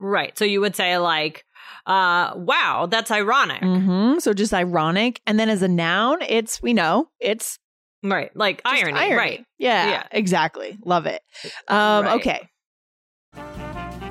right. 0.00 0.36
So 0.36 0.44
you 0.44 0.60
would 0.60 0.74
say 0.74 0.98
like, 0.98 1.44
uh, 1.86 2.32
"Wow, 2.36 2.86
that's 2.90 3.10
ironic." 3.10 3.62
hmm 3.62 4.18
So 4.18 4.32
just 4.32 4.52
ironic, 4.54 5.20
and 5.26 5.38
then 5.38 5.48
as 5.48 5.62
a 5.62 5.68
noun, 5.68 6.18
it's 6.22 6.62
we 6.62 6.72
know 6.72 7.08
it's 7.20 7.58
Right, 8.04 8.30
like 8.36 8.62
just 8.64 8.82
irony, 8.84 9.14
right? 9.14 9.44
Yeah, 9.58 9.88
Yeah. 9.90 10.02
exactly. 10.10 10.76
Love 10.84 11.06
it. 11.06 11.22
Um, 11.68 12.04
Right. 12.04 12.14
Okay, 12.14 12.48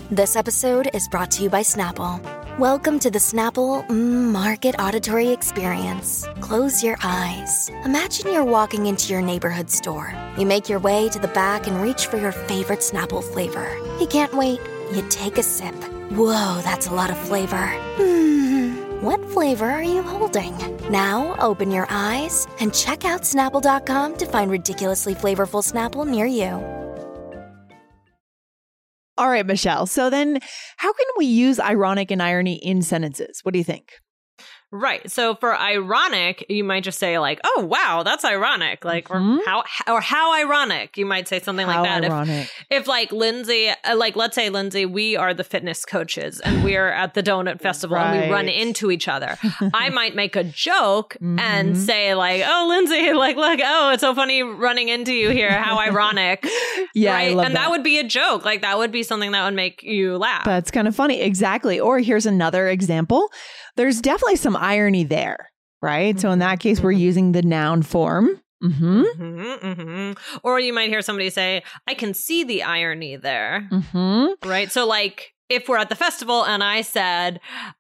This 0.10 0.36
episode 0.36 0.90
is 0.94 1.08
brought 1.10 1.32
to 1.32 1.44
you 1.44 1.50
by 1.50 1.62
Snapple. 1.62 2.20
Welcome 2.60 3.00
to 3.00 3.10
the 3.10 3.18
Snapple 3.20 3.88
mm, 3.88 4.32
Market 4.32 4.76
Auditory 4.78 5.30
Experience. 5.30 6.28
Close 6.42 6.84
your 6.84 6.98
eyes. 7.02 7.70
Imagine 7.86 8.28
you're 8.34 8.44
walking 8.44 8.88
into 8.88 9.12
your 9.14 9.22
neighborhood 9.22 9.70
store. 9.70 10.14
You 10.38 10.46
make 10.46 10.68
your 10.68 10.80
way 10.80 11.08
to 11.10 11.18
the 11.20 11.30
back 11.30 11.66
and 11.68 11.82
reach 11.82 12.08
for 12.08 12.18
your 12.18 12.34
favorite 12.34 12.80
Snapple 12.80 13.24
flavor. 13.24 13.70
You 14.02 14.08
can't 14.08 14.34
wait. 14.34 14.60
You 14.94 15.02
take 15.10 15.38
a 15.38 15.44
sip. 15.44 15.76
Whoa, 16.16 16.62
that's 16.64 16.88
a 16.88 16.94
lot 16.94 17.10
of 17.10 17.18
flavor. 17.18 17.68
Hmm, 17.96 19.02
what 19.02 19.24
flavor 19.30 19.70
are 19.70 19.84
you 19.84 20.02
holding? 20.02 20.54
Now 20.92 21.36
open 21.40 21.72
your 21.72 21.88
eyes 21.90 22.48
and 22.60 22.74
check 22.74 23.06
out 23.06 23.22
Snapple.com 23.22 24.18
to 24.18 24.26
find 24.26 24.52
ridiculously 24.52 25.16
flavorful 25.16 25.64
Snapple 25.64 26.06
near 26.08 26.26
you. 26.26 26.60
all 29.18 29.30
right, 29.30 29.46
Michelle. 29.46 29.86
So 29.86 30.10
then, 30.10 30.40
how 30.78 30.92
can 30.94 31.06
we 31.16 31.26
use 31.28 31.60
ironic 31.60 32.10
and 32.10 32.24
irony 32.24 32.56
in 32.56 32.82
sentences? 32.82 33.42
What 33.44 33.54
do 33.54 33.60
you 33.60 33.64
think? 33.64 33.92
Right. 34.74 35.12
So 35.12 35.36
for 35.36 35.54
ironic, 35.56 36.46
you 36.48 36.64
might 36.64 36.84
just 36.84 36.98
say 36.98 37.20
like, 37.20 37.42
"Oh, 37.44 37.66
wow, 37.70 38.04
that's 38.04 38.24
ironic." 38.24 38.86
Like 38.86 39.10
Mhm. 39.10 39.40
or 39.40 39.42
how 39.46 39.64
or 39.88 40.00
how 40.02 40.34
ironic. 40.34 40.98
You 40.98 41.06
might 41.06 41.28
say 41.28 41.40
something 41.42 41.68
How 41.68 41.82
like 41.82 41.90
that. 41.90 42.04
If, 42.06 42.12
ironic. 42.12 42.50
if 42.70 42.88
like 42.88 43.12
Lindsay, 43.12 43.70
uh, 43.70 43.96
like 43.98 44.16
let's 44.16 44.36
say 44.36 44.50
Lindsay, 44.50 44.86
we 44.86 45.18
are 45.18 45.34
the 45.34 45.44
fitness 45.44 45.84
coaches 45.84 46.40
and 46.40 46.64
we're 46.64 46.88
at 46.90 47.16
the 47.16 47.22
donut 47.24 47.60
festival 47.68 47.98
and 47.98 48.22
we 48.22 48.32
run 48.32 48.48
into 48.48 48.92
each 48.92 49.08
other. 49.10 49.38
I 49.74 49.90
might 49.90 50.16
make 50.16 50.36
a 50.38 50.44
joke 50.44 51.18
and 51.22 51.76
Mhm. 51.76 51.78
say 51.78 52.16
like, 52.16 52.42
"Oh, 52.46 52.66
Lindsay, 52.70 53.12
like 53.26 53.36
look, 53.36 53.60
oh, 53.64 53.92
it's 53.92 54.02
so 54.02 54.16
funny 54.16 54.42
running 54.42 54.88
into 54.88 55.14
you 55.14 55.32
here. 55.32 55.52
How 55.52 55.80
ironic." 55.80 56.46
yeah, 56.96 57.14
right? 57.14 57.38
And 57.38 57.56
that. 57.56 57.70
would 57.72 57.84
be 57.84 58.00
a 58.00 58.04
joke. 58.04 58.44
Like 58.46 58.62
that 58.62 58.78
would 58.78 58.92
be 58.92 59.04
something 59.04 59.32
that 59.32 59.44
would 59.46 59.54
make 59.54 59.82
you 59.84 60.18
laugh. 60.18 60.44
That's 60.46 60.72
kind 60.72 60.88
of 60.88 60.96
funny. 60.96 61.22
Exactly. 61.22 61.80
Or 61.80 62.00
here's 62.00 62.26
another 62.26 62.68
example. 62.70 63.32
There's 63.78 64.02
definitely 64.02 64.36
some 64.38 64.56
irony 64.56 65.04
there, 65.04 65.50
right? 65.82 66.20
So 66.20 66.32
in 66.32 66.40
that 66.40 66.60
case, 66.60 66.82
we're 66.82 66.94
Mhm. 66.94 67.00
using 67.00 67.32
the 67.32 67.42
noun 67.42 67.82
form. 67.84 68.42
hmm 68.62 69.04
hmm 69.18 69.56
hmm 69.74 70.12
Or 70.44 70.60
you 70.60 70.72
might 70.74 70.90
hear 70.90 71.02
somebody 71.02 71.30
say, 71.32 71.64
I 71.88 71.96
can 71.96 72.14
see 72.14 72.44
the 72.44 72.62
irony 72.64 73.16
there. 73.16 73.68
hmm 73.72 74.28
Right. 74.46 74.72
So, 74.72 74.86
like, 74.86 75.34
if 75.52 75.68
we're 75.70 75.78
at 75.78 75.90
the 75.90 75.96
festival 75.96 76.44
and 76.46 76.64
I 76.64 76.82
said, 76.82 77.40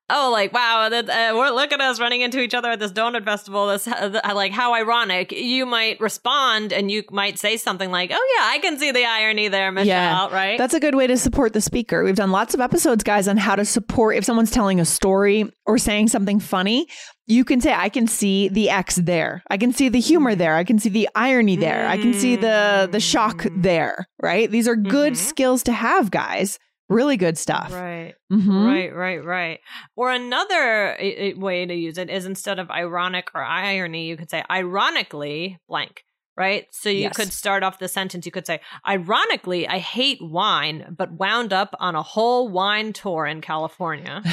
"Oh, 0.10 0.30
like 0.32 0.54
wow, 0.54 0.90
uh, 0.92 1.32
we're 1.36 1.50
look 1.52 1.72
at 1.72 1.82
us 1.82 2.00
running 2.00 2.22
into 2.22 2.40
each 2.40 2.54
other 2.54 2.70
at 2.72 2.80
this 2.80 2.92
donut 2.92 3.24
festival. 3.26 3.68
This 3.68 3.88
uh, 3.88 4.20
like 4.36 4.52
how 4.52 4.74
ironic." 4.74 5.32
You 5.32 5.66
might 5.66 6.00
respond 6.00 6.72
and 6.74 6.92
you 6.92 7.04
might 7.12 7.40
say 7.40 7.58
something 7.58 7.92
like, 7.92 8.12
"Oh 8.14 8.36
yeah, 8.38 8.46
I 8.52 8.60
can 8.60 8.78
see 8.78 8.92
the 8.92 9.06
irony 9.06 9.48
there, 9.48 9.72
Michelle." 9.72 9.88
Yeah. 9.88 10.34
Right. 10.34 10.58
That's 10.58 10.74
a 10.74 10.80
good 10.80 10.96
way 10.96 11.08
to 11.08 11.18
support 11.18 11.54
the 11.54 11.62
speaker. 11.62 12.04
We've 12.04 12.16
done 12.16 12.32
lots 12.32 12.54
of 12.54 12.60
episodes, 12.62 13.04
guys, 13.04 13.28
on 13.28 13.38
how 13.38 13.56
to 13.56 13.66
support 13.66 14.16
if 14.18 14.26
someone's 14.26 14.52
telling 14.52 14.80
a 14.80 14.86
story 14.86 15.52
or 15.66 15.78
saying 15.78 16.10
something 16.10 16.40
funny. 16.40 16.88
You 17.28 17.46
can 17.46 17.62
say, 17.62 17.74
I 17.74 17.88
can 17.88 18.08
see 18.08 18.50
the 18.50 18.70
X 18.70 18.96
there. 18.98 19.42
I 19.50 19.56
can 19.58 19.72
see 19.72 19.88
the 19.88 20.02
humor 20.02 20.36
there. 20.36 20.56
I 20.56 20.66
can 20.66 20.80
see 20.80 20.90
the 20.90 21.08
irony 21.16 21.56
there. 21.56 21.88
I 21.88 21.98
can 21.98 22.14
see 22.14 22.36
the 22.36 22.90
the 22.92 23.00
shock 23.00 23.44
Mm. 23.44 23.64
there. 23.64 24.08
Right? 24.22 24.52
These 24.52 24.68
are 24.68 24.76
good 24.76 25.14
Mhm. 25.14 25.18
skills 25.18 25.64
to 25.64 25.72
have, 25.72 26.12
guys. 26.12 26.60
Really 26.92 27.18
good 27.18 27.38
stuff. 27.38 27.72
Right. 27.74 28.16
Mhm. 28.32 28.66
Right, 28.68 28.94
right, 28.96 29.24
right. 29.24 29.60
Or 29.96 30.12
another 30.12 30.98
way 31.38 31.66
to 31.66 31.74
use 31.74 31.98
it 31.98 32.10
is 32.10 32.26
instead 32.26 32.60
of 32.60 32.70
ironic 32.70 33.30
or 33.34 33.44
irony, 33.44 34.08
you 34.08 34.18
could 34.18 34.30
say 34.30 34.44
ironically 34.52 35.58
blank, 35.68 36.04
right? 36.42 36.66
So 36.72 36.90
you 36.90 37.02
Yes. 37.02 37.16
could 37.16 37.32
start 37.32 37.62
off 37.64 37.78
the 37.78 37.88
sentence, 37.88 38.26
you 38.26 38.32
could 38.32 38.48
say, 38.48 38.60
ironically, 38.88 39.68
I 39.68 39.78
hate 39.78 40.18
wine, 40.22 40.96
but 40.98 41.12
wound 41.14 41.54
up 41.54 41.76
on 41.80 41.94
a 41.96 42.02
whole 42.02 42.50
wine 42.50 42.92
tour 42.94 43.26
in 43.28 43.42
California. 43.42 44.22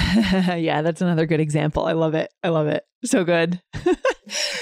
yeah, 0.56 0.80
that's 0.82 1.02
another 1.02 1.26
good 1.26 1.40
example. 1.40 1.84
I 1.84 1.92
love 1.92 2.14
it. 2.14 2.32
I 2.42 2.48
love 2.48 2.66
it. 2.66 2.82
So 3.04 3.22
good. 3.24 3.60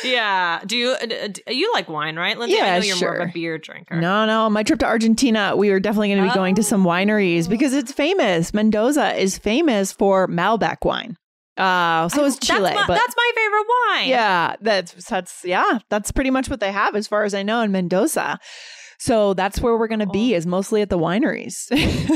yeah. 0.05 0.61
Do 0.67 0.77
you, 0.77 0.91
uh, 0.91 1.29
you 1.49 1.73
like 1.73 1.89
wine, 1.89 2.17
right? 2.17 2.37
Lindsay, 2.39 2.57
I 2.61 2.67
Yeah, 2.67 2.79
know 2.79 2.85
you're 2.85 2.97
more 3.01 3.15
of 3.15 3.17
sure. 3.23 3.29
a 3.29 3.33
beer 3.33 3.59
drinker. 3.59 3.97
No, 3.97 4.27
no. 4.27 4.51
My 4.51 4.63
trip 4.63 4.79
to 4.81 4.87
Argentina, 4.87 5.55
we 5.57 5.71
are 5.71 5.81
definitely 5.81 6.09
going 6.09 6.23
to 6.25 6.29
be 6.29 6.35
going 6.35 6.55
to 6.57 6.63
some 6.63 6.85
wineries 6.85 7.47
Oh. 7.47 7.51
because 7.51 7.73
it's 7.75 7.93
famous. 7.93 8.53
Mendoza 8.53 9.15
is 9.15 9.39
famous 9.39 9.93
for 9.93 10.27
Malbec 10.29 10.79
wine. 10.85 11.17
Uh, 11.57 12.09
so 12.09 12.23
I- 12.23 12.27
is 12.27 12.39
Chile. 12.39 12.61
That's 12.63 12.75
my, 12.77 12.87
but 12.87 12.95
that's 12.95 13.15
my 13.17 13.31
favorite 13.35 13.67
wine. 13.69 14.09
yeah, 14.09 14.57
that's 14.61 14.93
that's 15.09 15.45
yeah, 15.45 15.79
that's 15.91 16.13
pretty 16.13 16.31
much 16.31 16.49
what 16.51 16.61
they 16.61 16.73
have 16.73 16.95
as 16.95 17.07
far 17.07 17.25
as 17.25 17.35
I 17.35 17.43
know 17.43 17.61
in 17.63 17.73
Mendoza. 17.73 18.39
So 18.99 19.35
that's 19.35 19.61
where 19.61 19.77
we're 19.77 19.89
going 19.89 19.99
to 20.01 20.07
be 20.07 20.33
is 20.33 20.47
mostly 20.47 20.81
at 20.81 20.89
the 20.89 20.99
wineries. 20.99 21.69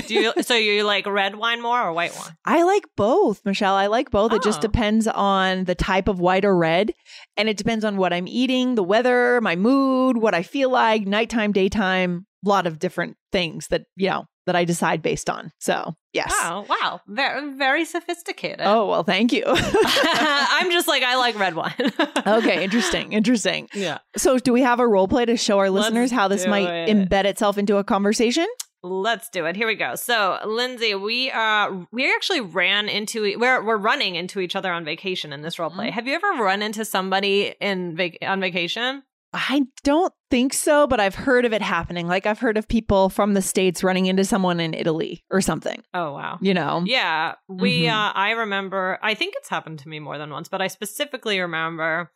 Do 0.06 0.14
you, 0.14 0.32
so 0.42 0.54
you 0.54 0.82
like 0.84 1.04
red 1.06 1.34
wine 1.34 1.60
more 1.60 1.78
or 1.78 1.92
white 1.92 2.16
wine? 2.16 2.34
I 2.46 2.62
like 2.62 2.84
both, 2.96 3.44
Michelle. 3.44 3.74
I 3.74 3.88
like 3.88 4.10
both. 4.10 4.32
It 4.32 4.42
just 4.42 4.60
Oh. 4.60 4.62
depends 4.62 5.06
on 5.06 5.64
the 5.64 5.74
type 5.74 6.08
of 6.08 6.20
white 6.20 6.42
or 6.46 6.56
red. 6.56 6.94
And 7.36 7.50
it 7.50 7.58
depends 7.58 7.84
on 7.84 7.98
what 7.98 8.14
I'm 8.14 8.26
eating, 8.26 8.76
the 8.76 8.82
weather, 8.82 9.42
my 9.42 9.56
mood, 9.56 10.16
what 10.16 10.32
I 10.34 10.42
feel 10.42 10.70
like, 10.70 11.06
nighttime, 11.06 11.52
daytime, 11.52 12.24
lot 12.44 12.66
of 12.66 12.78
different 12.78 13.16
things 13.32 13.68
that, 13.68 13.82
you 13.96 14.08
know, 14.10 14.26
that 14.46 14.56
I 14.56 14.64
decide 14.64 15.02
based 15.02 15.28
on. 15.30 15.52
So, 15.60 15.94
yes. 16.12 16.32
Wow, 16.42 16.64
wow. 16.68 17.00
Very, 17.06 17.54
very 17.56 17.84
sophisticated. 17.84 18.62
Oh, 18.62 18.88
well, 18.88 19.04
thank 19.04 19.32
you. 19.32 19.44
I'm 19.46 20.70
just 20.70 20.88
like 20.88 21.02
I 21.02 21.16
like 21.16 21.38
red 21.38 21.54
wine. 21.54 21.74
okay, 22.26 22.64
interesting. 22.64 23.12
Interesting. 23.12 23.68
Yeah. 23.74 23.98
So, 24.16 24.38
do 24.38 24.52
we 24.52 24.62
have 24.62 24.80
a 24.80 24.88
role 24.88 25.08
play 25.08 25.24
to 25.24 25.36
show 25.36 25.58
our 25.58 25.70
Let's 25.70 25.84
listeners 25.86 26.10
how 26.10 26.28
this 26.28 26.46
might 26.46 26.68
it. 26.68 26.88
embed 26.96 27.24
itself 27.26 27.58
into 27.58 27.76
a 27.76 27.84
conversation? 27.84 28.46
Let's 28.82 29.28
do 29.28 29.44
it. 29.44 29.56
Here 29.56 29.66
we 29.66 29.74
go. 29.74 29.94
So, 29.94 30.38
Lindsay, 30.46 30.94
we 30.94 31.30
uh 31.30 31.70
we 31.92 32.10
actually 32.14 32.40
ran 32.40 32.88
into 32.88 33.38
we're 33.38 33.62
we're 33.62 33.76
running 33.76 34.14
into 34.14 34.40
each 34.40 34.56
other 34.56 34.72
on 34.72 34.86
vacation 34.86 35.34
in 35.34 35.42
this 35.42 35.58
role 35.58 35.68
Mm-hmm. 35.68 35.78
play. 35.78 35.90
Have 35.90 36.06
you 36.08 36.14
ever 36.14 36.42
run 36.42 36.62
into 36.62 36.86
somebody 36.86 37.54
in 37.60 37.94
vac- 37.94 38.16
on 38.22 38.40
vacation? 38.40 39.02
I 39.32 39.62
don't 39.84 40.12
think 40.30 40.52
so, 40.52 40.86
but 40.88 40.98
I've 40.98 41.14
heard 41.14 41.44
of 41.44 41.52
it 41.52 41.62
happening. 41.62 42.08
Like, 42.08 42.26
I've 42.26 42.40
heard 42.40 42.56
of 42.56 42.66
people 42.66 43.08
from 43.10 43.34
the 43.34 43.42
States 43.42 43.84
running 43.84 44.06
into 44.06 44.24
someone 44.24 44.58
in 44.58 44.74
Italy 44.74 45.24
or 45.30 45.40
something, 45.40 45.82
Oh 45.94 46.12
wow. 46.14 46.38
you 46.40 46.52
know? 46.52 46.82
Yeah, 46.84 47.34
we 47.48 47.82
Mhm. 47.82 47.92
uh 47.92 48.12
I 48.14 48.30
remember 48.32 48.98
I 49.02 49.14
think 49.14 49.34
it's 49.36 49.48
happened 49.48 49.78
to 49.80 49.88
me 49.88 50.00
more 50.00 50.18
than 50.18 50.30
once, 50.30 50.48
but 50.48 50.60
I 50.60 50.66
specifically 50.66 51.38
remember 51.40 52.10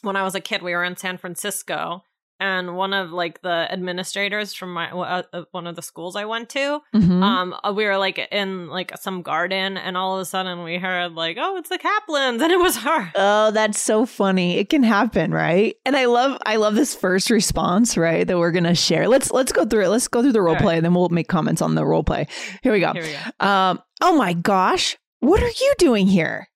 when 0.00 0.16
I 0.16 0.22
was 0.22 0.34
a 0.34 0.40
kid 0.40 0.62
we 0.62 0.72
were 0.74 0.84
in 0.84 0.96
San 0.96 1.18
Francisco 1.18 2.02
and 2.42 2.74
one 2.76 2.92
of 2.92 3.10
like 3.12 3.40
the 3.42 3.58
administrators 3.70 4.52
from 4.52 4.70
my 4.74 4.90
uh, 4.90 5.22
uh, 5.32 5.42
one 5.52 5.66
of 5.66 5.76
the 5.76 5.82
schools 5.82 6.16
I 6.16 6.24
went 6.24 6.48
to 6.50 6.80
Mhm. 6.94 7.22
um 7.22 7.54
uh, 7.64 7.72
we 7.78 7.84
were 7.84 7.96
like 8.06 8.18
in 8.32 8.68
like 8.68 8.90
some 8.98 9.22
garden 9.22 9.76
and 9.76 9.96
all 9.96 10.16
of 10.16 10.20
a 10.20 10.24
sudden 10.24 10.62
we 10.64 10.76
heard 10.78 11.12
like 11.12 11.36
oh 11.40 11.56
it's 11.56 11.68
the 11.68 11.78
Kaplans 11.78 12.40
and 12.44 12.50
it 12.52 12.58
was 12.58 12.76
her 12.78 13.10
Oh, 13.14 13.50
that's 13.52 13.80
so 13.80 14.06
funny. 14.06 14.58
It 14.58 14.68
can 14.68 14.82
happen, 14.82 15.30
right? 15.32 15.76
And 15.86 15.96
I 15.96 16.06
love 16.06 16.38
I 16.44 16.56
love 16.56 16.74
this 16.74 16.94
first 16.94 17.30
response, 17.30 17.96
right? 17.96 18.26
That 18.26 18.38
we're 18.38 18.50
gonna 18.58 18.74
share. 18.74 19.06
Let's 19.08 19.30
let's 19.30 19.52
go 19.52 19.64
through 19.64 19.84
it. 19.84 19.88
Let's 19.88 20.08
go 20.08 20.22
through 20.22 20.32
the 20.32 20.42
role 20.42 20.54
All 20.54 20.54
right. 20.56 20.62
play 20.62 20.76
and 20.76 20.84
then 20.84 20.94
we'll 20.94 21.08
make 21.10 21.28
comments 21.28 21.62
on 21.62 21.74
the 21.76 21.86
role 21.86 22.02
play. 22.04 22.26
Here 22.62 22.72
we 22.72 22.80
go. 22.80 22.92
here 22.92 23.02
we 23.04 23.12
go 23.40 23.46
Um, 23.46 23.80
oh 24.00 24.16
my 24.16 24.32
gosh. 24.32 24.96
What 25.20 25.40
are 25.42 25.46
you 25.64 25.74
doing 25.78 26.06
here? 26.08 26.48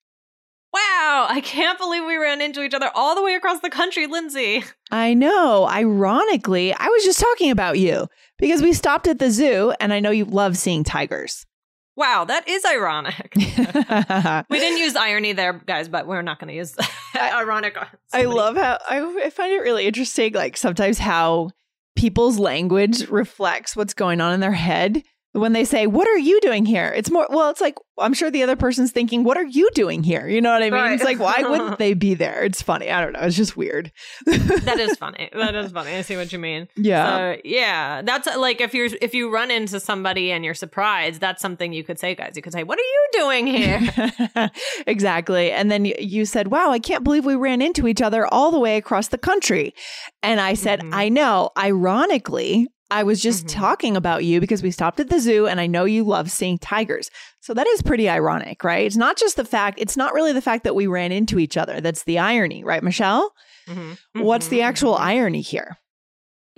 Wow 0.77 1.27
I 1.29 1.41
can't 1.43 1.79
believe 1.79 2.05
we 2.05 2.17
ran 2.17 2.41
into 2.41 2.63
each 2.63 2.75
other 2.75 2.91
all 2.95 3.15
the 3.15 3.23
way 3.23 3.35
across 3.35 3.61
the 3.61 3.71
country 3.71 4.07
Lindsay 4.07 4.65
I 4.91 5.15
know. 5.15 5.67
Ironically, 5.69 6.73
I 6.73 6.87
was 6.87 7.03
just 7.03 7.19
talking 7.19 7.51
about 7.51 7.79
you 7.79 8.07
because 8.39 8.63
we 8.63 8.73
stopped 8.73 9.09
at 9.09 9.19
the 9.19 9.31
zoo 9.31 9.73
and 9.81 9.93
I 9.93 9.99
know 10.01 10.11
you 10.11 10.25
love 10.25 10.57
seeing 10.57 10.85
tigers. 10.85 11.45
wow 11.97 12.25
that 12.25 12.47
is 12.49 12.65
ironic 12.65 13.33
we 14.51 14.59
didn't 14.59 14.79
use 14.79 14.95
irony 14.97 15.33
there 15.33 15.55
guys 15.67 15.89
but 15.89 16.07
we're 16.07 16.23
not 16.23 16.39
going 16.39 16.49
to 16.49 16.55
use 16.55 16.77
ironic 17.17 17.77
on 17.81 17.87
I 18.13 18.25
love 18.25 18.57
how 18.57 18.79
I, 18.89 18.99
I 19.25 19.31
find 19.31 19.53
it 19.53 19.61
really 19.63 19.87
interesting, 19.87 20.35
like 20.35 20.57
sometimes 20.57 20.99
how 20.99 21.51
people's 21.97 22.39
language 22.39 23.09
reflects 23.09 23.75
what's 23.75 23.95
going 23.95 24.21
on 24.21 24.35
in 24.35 24.41
their 24.41 24.53
head. 24.53 25.03
When 25.37 25.53
they 25.53 25.65
say, 25.65 25.87
What 25.87 26.09
are 26.09 26.19
you 26.19 26.41
doing 26.41 26.65
here? 26.67 26.93
It's 26.97 27.11
more, 27.11 27.27
well, 27.31 27.51
it's 27.51 27.61
like, 27.61 27.77
I'm 27.99 28.13
sure 28.15 28.31
the 28.31 28.43
other 28.43 28.57
person's 28.57 28.91
thinking, 28.93 29.23
What 29.25 29.37
are 29.37 29.45
you 29.45 29.69
doing 29.75 30.03
here? 30.03 30.27
You 30.29 30.41
know 30.41 30.53
what 30.53 30.63
I 30.63 30.67
mean? 30.67 30.73
Right. 30.81 30.93
It's 30.93 31.05
like, 31.05 31.19
Why 31.19 31.43
wouldn't 31.43 31.79
they 31.79 31.95
be 31.95 32.15
there? 32.15 32.43
It's 32.45 32.63
funny. 32.63 32.91
I 32.91 33.01
don't 33.03 33.13
know. 33.13 33.21
It's 33.21 33.37
just 33.37 33.57
weird. 33.57 33.93
that 34.27 34.79
is 34.81 34.97
funny. 34.97 35.31
That 35.47 35.55
is 35.55 35.71
funny. 35.73 35.95
I 35.95 36.01
see 36.03 36.17
what 36.17 36.33
you 36.33 36.39
mean. 36.39 36.67
Yeah. 36.77 37.17
So 37.37 37.41
yeah, 37.45 38.03
that's 38.03 38.27
like 38.37 38.61
if 38.61 38.75
you're 38.75 38.89
if 39.01 39.15
you 39.15 39.33
run 39.33 39.51
into 39.51 39.79
somebody 39.81 40.33
and 40.33 40.45
you're 40.45 40.55
surprised, 40.55 41.21
that's 41.21 41.41
something 41.41 41.73
you 41.73 41.85
could 41.85 41.99
say, 41.99 42.15
guys. 42.15 42.33
You 42.35 42.43
could 42.43 42.53
say, 42.53 42.65
"What 42.65 42.79
are 42.79 42.83
you 42.83 43.09
doing 43.13 43.47
here?" 43.47 44.51
exactly. 44.87 45.53
And 45.53 45.71
then 45.71 45.85
you 45.85 46.25
said, 46.25 46.49
Wow, 46.49 46.71
I 46.71 46.79
can't 46.79 47.05
believe 47.05 47.25
we 47.25 47.35
ran 47.37 47.63
into 47.63 47.87
each 47.87 48.03
other 48.03 48.27
all 48.27 48.51
the 48.51 48.59
way 48.59 48.77
across 48.77 49.09
the 49.09 49.19
country. 49.19 49.75
And 50.23 50.41
I 50.41 50.55
said, 50.55 50.81
Mhm. 50.81 50.91
I 50.95 51.09
know. 51.09 51.51
Ironically, 51.57 52.69
I 52.91 53.03
was 53.03 53.21
just 53.21 53.47
Mhm. 53.47 53.53
talking 53.55 53.97
about 53.97 54.25
you 54.25 54.41
because 54.41 54.63
we 54.63 54.71
stopped 54.71 55.01
at 55.01 55.11
the 55.11 55.19
zoo 55.19 55.47
and 55.47 55.61
I 55.61 55.67
know 55.67 55.85
you 55.85 56.05
love 56.05 56.31
seeing 56.31 56.57
tigers. 56.59 57.11
So 57.41 57.53
that 57.55 57.67
is 57.67 57.83
pretty 57.83 58.09
ironic, 58.09 58.63
right? 58.63 58.87
It's 58.87 58.97
not 58.97 59.17
just 59.17 59.37
the 59.37 59.45
fact, 59.45 59.79
it's 59.81 59.97
not 59.97 60.15
really 60.15 60.33
the 60.33 60.41
fact 60.43 60.63
that 60.65 60.75
we 60.77 60.87
ran 60.87 61.11
into 61.13 61.39
each 61.39 61.57
other. 61.57 61.81
That's 61.81 62.05
the 62.05 62.19
irony, 62.19 62.63
right, 62.63 62.83
Michelle? 62.83 63.33
Mhm. 63.69 63.99
What's 64.15 64.49
the 64.49 64.61
Mhm. 64.61 64.65
actual 64.65 64.95
irony 64.95 65.41
here? 65.41 65.79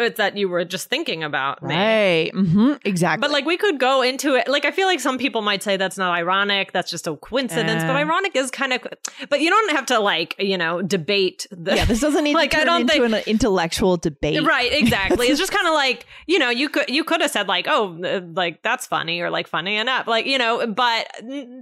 It's 0.01 0.17
that 0.19 0.37
you 0.37 0.49
were 0.49 0.65
just 0.65 0.89
thinking 0.89 1.25
about 1.25 1.61
me. 1.63 1.75
Right. 1.75 2.31
hmm 2.33 2.75
Exactly. 2.85 3.21
But 3.21 3.33
like 3.33 3.45
we 3.45 3.57
could 3.57 3.81
go 3.81 4.03
into 4.03 4.37
it. 4.37 4.47
Like 4.47 4.65
I 4.65 4.71
feel 4.71 4.87
like 4.87 5.01
some 5.01 5.19
people 5.19 5.43
might 5.43 5.63
say 5.63 5.77
that's 5.77 5.99
not 5.99 6.13
ironic. 6.17 6.71
That's 6.73 6.89
just 6.91 7.07
a 7.09 7.17
coincidence. 7.17 7.83
but 7.83 7.97
Uh. 7.97 7.99
ironic 7.99 8.37
is 8.37 8.51
kind 8.53 8.73
of. 8.73 8.87
But 9.29 9.41
you 9.41 9.51
don't 9.51 9.71
have 9.73 9.87
to 9.87 9.99
like 9.99 10.37
you 10.39 10.57
know 10.57 10.83
debate 10.83 11.47
the. 11.51 11.75
yeah, 11.75 11.85
this 11.85 12.01
doesn't 12.01 12.23
need 12.23 12.35
Like, 12.43 12.53
to 12.53 12.61
I 12.61 12.65
don't 12.65 12.83
into 12.83 12.93
think- 12.93 13.13
an 13.13 13.23
intellectual 13.27 13.97
debate. 13.97 14.43
Right, 14.45 14.73
exactly. 14.73 15.27
it's 15.27 15.39
just 15.41 15.51
kind 15.59 15.67
of 15.67 15.75
like 15.75 16.07
you 16.27 16.39
know, 16.39 16.51
you 16.51 16.69
could 16.69 16.89
you 16.89 17.03
could 17.03 17.21
have 17.21 17.31
said 17.33 17.49
like, 17.49 17.67
oh, 17.69 17.99
uh, 18.05 18.21
like 18.35 18.63
that's 18.63 18.87
funny 18.87 19.21
or 19.21 19.31
like 19.31 19.49
funny 19.49 19.77
enough, 19.77 20.07
like 20.07 20.27
you 20.27 20.39
know. 20.39 20.65
But 20.67 21.09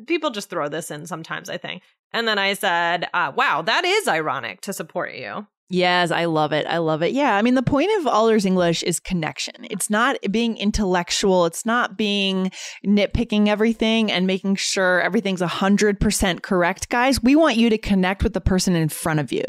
people 0.07 0.31
just 0.31 0.51
throw 0.51 0.69
this 0.69 0.91
in 0.91 1.07
sometimes, 1.07 1.49
I 1.49 1.57
think. 1.57 1.83
And 2.13 2.29
then 2.29 2.39
I 2.39 2.53
said, 2.55 3.09
uh, 3.15 3.33
wow, 3.35 3.63
that 3.63 3.85
is 3.85 4.07
ironic 4.09 4.61
to 4.63 4.73
support 4.73 5.15
you. 5.15 5.47
Yes, 5.69 6.13
I 6.13 6.27
love 6.27 6.53
it. 6.53 6.65
I 6.67 6.79
love 6.79 7.03
it. 7.03 7.13
Yeah. 7.13 7.35
I 7.35 7.43
mean, 7.43 7.55
the 7.55 7.63
point 7.63 7.91
of 7.99 8.07
All 8.07 8.29
Ears 8.29 8.47
English 8.47 8.85
is 8.85 9.01
connection. 9.01 9.55
It's 9.65 9.91
not 9.91 10.17
being 10.31 10.57
intellectual. 10.57 11.45
It's 11.45 11.67
not 11.67 11.97
being 11.97 12.53
nitpicking 12.87 13.49
everything 13.49 14.13
and 14.13 14.29
making 14.29 14.57
sure 14.57 15.01
everything's 15.01 15.41
100% 15.41 16.43
correct, 16.43 16.89
guys. 16.89 17.21
We 17.21 17.35
want 17.35 17.57
you 17.57 17.69
to 17.71 17.79
connect 17.79 18.23
with 18.23 18.33
the 18.33 18.41
person 18.41 18.77
in 18.77 18.89
front 18.89 19.19
of 19.19 19.33
you. 19.33 19.43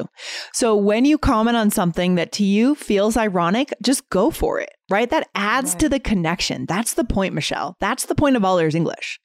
So 0.53 0.75
when 0.75 1.05
you 1.05 1.19
comment 1.19 1.55
on 1.57 1.69
something 1.69 2.15
that 2.15 2.31
to 2.33 2.43
you 2.43 2.74
feels 2.74 3.15
ironic, 3.15 3.71
just 3.83 4.09
go 4.09 4.31
for 4.31 4.59
it, 4.59 4.71
right? 4.89 5.09
That 5.09 5.29
adds 5.36 5.74
right. 5.74 5.79
to 5.81 5.89
the 5.89 6.00
connection. 6.00 6.65
That's 6.67 6.95
the 6.95 7.05
point, 7.05 7.36
Michelle. 7.36 7.75
That's 7.79 8.05
the 8.05 8.15
point 8.15 8.36
of 8.36 8.43
All 8.43 8.57
Ears 8.57 8.74
English. 8.75 9.19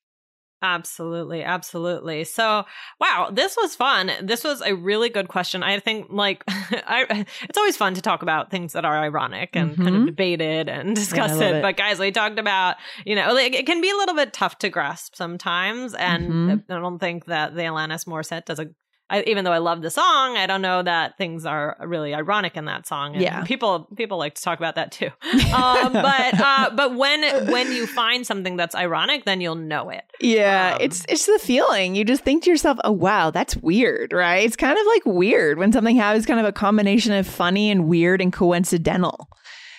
Absolutely, 0.63 1.43
absolutely. 1.43 2.23
So, 2.23 2.65
wow, 3.01 3.31
this 3.33 3.57
was 3.61 3.75
fun. 3.75 4.13
This 4.23 4.45
was 4.45 4.63
a 4.63 4.75
really 4.75 5.09
good 5.09 5.27
question. 5.27 5.65
I 5.65 5.81
think, 5.81 6.07
like, 6.09 6.45
I, 6.49 7.27
it's 7.43 7.59
always 7.59 7.77
fun 7.77 7.95
to 7.95 8.01
talk 8.01 8.23
about 8.23 8.53
things 8.53 8.73
that 8.75 8.85
are 8.85 8.97
ironic 8.97 9.57
and 9.57 9.73
mm-hmm. 9.73 9.83
kind 9.83 9.97
of 9.97 10.07
debated 10.07 10.69
and 10.69 10.95
discuss 10.95 11.33
yeah, 11.41 11.49
it. 11.49 11.57
it. 11.57 11.63
But 11.63 11.77
guys, 11.77 11.99
we 11.99 12.13
talked 12.13 12.39
about, 12.39 12.77
you 13.05 13.17
know, 13.17 13.33
like, 13.35 13.55
it 13.55 13.67
can 13.67 13.81
be 13.81 13.91
a 13.91 13.97
little 13.97 14.15
bit 14.15 14.33
tough 14.33 14.59
to 14.59 14.69
grasp 14.69 15.17
sometimes, 15.17 15.95
and 15.95 16.31
mm-hmm. 16.31 16.73
I 16.73 16.79
don't 16.79 17.01
think 17.01 17.25
that 17.25 17.57
the 17.57 17.63
Alanis 17.63 18.07
Morissette 18.07 18.45
does 18.45 18.61
a 18.61 18.67
I, 19.13 19.23
even 19.27 19.45
though 19.45 19.53
I 19.53 19.59
love 19.59 19.83
the 19.83 19.91
song, 19.91 20.39
I 20.39 20.47
don't 20.47 20.63
know 20.63 20.83
that 20.83 21.19
things 21.19 21.45
are 21.45 21.77
really 21.85 22.15
ironic 22.15 22.57
in 22.57 22.65
that 22.65 22.87
song. 22.87 23.13
And 23.13 23.23
yeah, 23.23 23.45
people 23.45 23.87
people 23.95 24.17
like 24.17 24.37
to 24.37 24.43
talk 24.43 24.59
about 24.59 24.77
that 24.77 24.91
too. 24.91 25.11
um, 25.55 25.93
but 25.93 26.41
uh, 26.41 26.71
but 26.75 26.97
when 26.97 27.23
when 27.51 27.73
you 27.73 27.87
find 27.87 28.27
something 28.27 28.57
that's 28.57 28.75
ironic, 28.75 29.27
then 29.27 29.43
you'll 29.43 29.55
know 29.55 29.91
it. 29.91 30.05
Yeah, 30.19 30.77
um, 30.77 30.81
it's 30.81 31.05
it's 31.11 31.27
the 31.27 31.39
feeling. 31.39 31.95
You 31.95 32.07
just 32.07 32.25
think 32.25 32.45
to 32.45 32.51
yourself, 32.51 32.79
"Oh 32.85 32.93
wow, 32.93 33.31
that's 33.31 33.55
weird," 33.59 34.15
right? 34.15 34.47
It's 34.47 34.57
kind 34.57 34.79
of 34.79 34.87
like 34.87 35.03
weird 35.05 35.59
when 35.59 35.73
something 35.73 35.97
has 35.97 36.25
kind 36.25 36.41
of 36.41 36.47
a 36.47 36.53
combination 36.53 37.13
of 37.13 37.27
funny 37.27 37.71
and 37.71 37.87
weird 37.87 38.23
and 38.23 38.33
coincidental. 38.33 39.29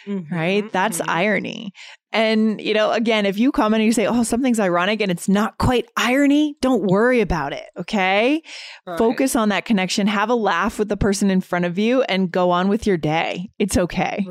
Mm-hmm, 0.07 0.33
right? 0.33 0.71
That's 0.71 0.99
mm-hmm. 0.99 1.09
irony. 1.09 1.73
And, 2.11 2.61
you 2.61 2.75
know, 2.75 2.91
again, 2.91 3.25
if 3.25 3.39
you 3.39 3.51
comment 3.51 3.81
and 3.81 3.87
you 3.87 3.91
say, 3.91 4.05
oh, 4.05 4.21
something's 4.21 4.59
ironic 4.59 5.01
and 5.01 5.09
it's 5.09 5.27
not 5.27 5.57
quite 5.57 5.89
irony, 5.97 6.55
don't 6.61 6.83
worry 6.83 7.21
about 7.21 7.53
it. 7.53 7.65
Okay. 7.75 8.43
Right. 8.85 8.97
Focus 8.99 9.35
on 9.35 9.49
that 9.49 9.65
connection. 9.65 10.05
Have 10.05 10.29
a 10.29 10.35
laugh 10.35 10.77
with 10.77 10.89
the 10.89 10.97
person 10.97 11.31
in 11.31 11.41
front 11.41 11.65
of 11.65 11.79
you 11.79 12.03
and 12.03 12.29
go 12.29 12.51
on 12.51 12.67
with 12.67 12.85
your 12.85 12.97
day. 12.97 13.49
It's 13.57 13.77
okay. 13.77 14.27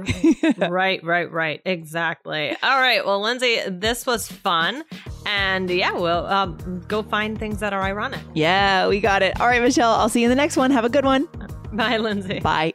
Right, 0.59 0.71
right, 0.71 1.03
right, 1.03 1.33
right. 1.33 1.61
Exactly. 1.65 2.51
All 2.63 2.79
right. 2.79 3.05
Well, 3.05 3.21
Lindsay, 3.21 3.59
this 3.67 4.07
was 4.07 4.29
fun. 4.29 4.85
And 5.27 5.69
yeah, 5.69 5.93
we'll 5.93 6.27
um, 6.27 6.85
go 6.87 7.03
find 7.03 7.37
things 7.37 7.59
that 7.61 7.73
are 7.73 7.83
ironic. 7.83 8.21
Yeah, 8.33 8.87
we 8.87 9.01
got 9.01 9.23
it. 9.23 9.41
All 9.41 9.49
right, 9.49 9.61
Michelle, 9.61 9.91
I'll 9.91 10.09
see 10.09 10.21
you 10.21 10.27
in 10.27 10.31
the 10.31 10.37
next 10.37 10.57
one. 10.57 10.71
Have 10.71 10.85
a 10.85 10.89
good 10.89 11.05
one. 11.05 11.27
Bye, 11.73 11.97
Lindsay. 11.97 12.39
Bye. 12.39 12.75